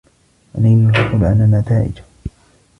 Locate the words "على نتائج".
1.25-1.93